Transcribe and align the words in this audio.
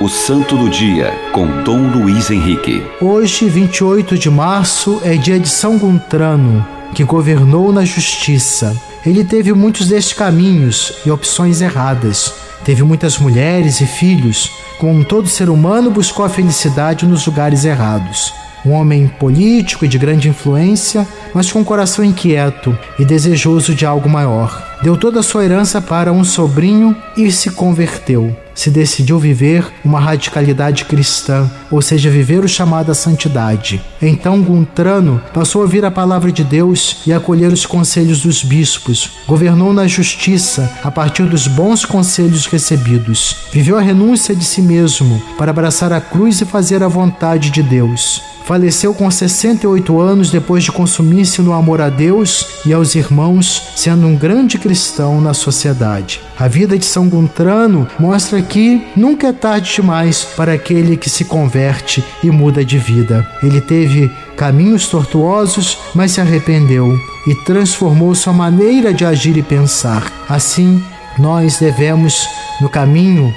O 0.00 0.08
Santo 0.08 0.56
do 0.56 0.70
Dia, 0.70 1.12
com 1.32 1.64
Dom 1.64 1.90
Luiz 1.90 2.30
Henrique. 2.30 2.86
Hoje, 3.00 3.48
28 3.48 4.16
de 4.16 4.30
março, 4.30 5.00
é 5.02 5.16
dia 5.16 5.40
de 5.40 5.48
São 5.48 5.76
Guntrano, 5.76 6.64
que 6.94 7.02
governou 7.02 7.72
na 7.72 7.84
justiça. 7.84 8.80
Ele 9.04 9.24
teve 9.24 9.52
muitos 9.52 9.88
descaminhos 9.88 10.92
e 11.04 11.10
opções 11.10 11.60
erradas. 11.60 12.32
Teve 12.64 12.84
muitas 12.84 13.18
mulheres 13.18 13.80
e 13.80 13.86
filhos. 13.86 14.48
Como 14.78 15.04
todo 15.04 15.26
ser 15.26 15.50
humano, 15.50 15.90
buscou 15.90 16.24
a 16.24 16.28
felicidade 16.28 17.04
nos 17.04 17.26
lugares 17.26 17.64
errados 17.64 18.32
um 18.66 18.72
homem 18.72 19.06
político 19.06 19.84
e 19.84 19.88
de 19.88 19.98
grande 19.98 20.28
influência, 20.28 21.06
mas 21.32 21.50
com 21.50 21.60
um 21.60 21.64
coração 21.64 22.04
inquieto 22.04 22.76
e 22.98 23.04
desejoso 23.04 23.74
de 23.74 23.86
algo 23.86 24.08
maior. 24.08 24.76
Deu 24.82 24.96
toda 24.96 25.20
a 25.20 25.22
sua 25.22 25.44
herança 25.44 25.80
para 25.80 26.12
um 26.12 26.24
sobrinho 26.24 26.94
e 27.16 27.30
se 27.30 27.50
converteu. 27.50 28.36
Se 28.58 28.70
decidiu 28.70 29.20
viver 29.20 29.64
uma 29.84 30.00
radicalidade 30.00 30.84
cristã, 30.84 31.48
ou 31.70 31.80
seja, 31.80 32.10
viver 32.10 32.44
o 32.44 32.48
chamado 32.48 32.90
à 32.90 32.94
santidade. 32.94 33.80
Então 34.02 34.42
Guntrano 34.42 35.22
passou 35.32 35.60
a 35.60 35.64
ouvir 35.64 35.84
a 35.84 35.92
palavra 35.92 36.32
de 36.32 36.42
Deus 36.42 36.96
e 37.06 37.12
acolher 37.12 37.52
os 37.52 37.64
conselhos 37.64 38.20
dos 38.22 38.42
bispos. 38.42 39.12
Governou 39.28 39.72
na 39.72 39.86
justiça 39.86 40.76
a 40.82 40.90
partir 40.90 41.22
dos 41.22 41.46
bons 41.46 41.84
conselhos 41.84 42.46
recebidos. 42.46 43.36
Viveu 43.52 43.78
a 43.78 43.80
renúncia 43.80 44.34
de 44.34 44.44
si 44.44 44.60
mesmo 44.60 45.22
para 45.38 45.52
abraçar 45.52 45.92
a 45.92 46.00
cruz 46.00 46.40
e 46.40 46.44
fazer 46.44 46.82
a 46.82 46.88
vontade 46.88 47.50
de 47.50 47.62
Deus. 47.62 48.20
Faleceu 48.48 48.94
com 48.94 49.10
68 49.10 50.00
anos 50.00 50.30
depois 50.30 50.64
de 50.64 50.72
consumir-se 50.72 51.42
no 51.42 51.52
amor 51.52 51.82
a 51.82 51.90
Deus 51.90 52.46
e 52.64 52.72
aos 52.72 52.94
irmãos, 52.94 53.74
sendo 53.76 54.06
um 54.06 54.16
grande 54.16 54.56
cristão 54.56 55.20
na 55.20 55.34
sociedade. 55.34 56.22
A 56.38 56.48
vida 56.48 56.78
de 56.78 56.86
São 56.86 57.10
Guntrano 57.10 57.86
mostra 58.00 58.40
que 58.40 58.82
nunca 58.96 59.26
é 59.26 59.32
tarde 59.34 59.74
demais 59.74 60.24
para 60.34 60.54
aquele 60.54 60.96
que 60.96 61.10
se 61.10 61.26
converte 61.26 62.02
e 62.24 62.30
muda 62.30 62.64
de 62.64 62.78
vida. 62.78 63.28
Ele 63.42 63.60
teve 63.60 64.10
caminhos 64.34 64.88
tortuosos, 64.88 65.76
mas 65.94 66.12
se 66.12 66.20
arrependeu 66.22 66.98
e 67.26 67.34
transformou 67.44 68.14
sua 68.14 68.32
maneira 68.32 68.94
de 68.94 69.04
agir 69.04 69.36
e 69.36 69.42
pensar. 69.42 70.10
Assim, 70.26 70.82
nós 71.18 71.58
devemos, 71.58 72.26
no 72.62 72.70
caminho 72.70 73.30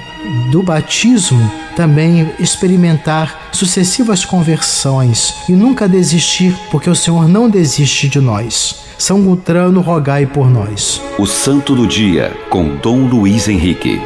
do 0.50 0.62
batismo, 0.62 1.50
também 1.76 2.30
experimentar 2.38 3.48
sucessivas 3.52 4.24
conversões 4.24 5.34
e 5.48 5.52
nunca 5.52 5.88
desistir, 5.88 6.56
porque 6.70 6.88
o 6.88 6.94
Senhor 6.94 7.28
não 7.28 7.48
desiste 7.48 8.08
de 8.08 8.20
nós. 8.20 8.76
São 8.98 9.20
Gutrano, 9.22 9.80
rogai 9.80 10.26
por 10.26 10.48
nós. 10.48 11.00
O 11.18 11.26
Santo 11.26 11.74
do 11.74 11.86
Dia, 11.86 12.32
com 12.48 12.76
Dom 12.76 13.06
Luiz 13.06 13.48
Henrique. 13.48 14.00